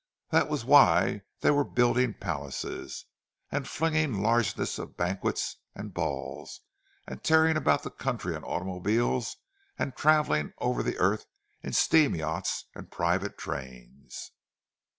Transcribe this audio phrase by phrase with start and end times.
[0.31, 3.05] That was why they were building palaces,
[3.51, 6.61] and flinging largesses of banquets and balls,
[7.05, 9.37] and tearing about the country in automobiles,
[9.77, 11.27] and travelling over the earth
[11.61, 14.31] in steam yachts and private trains.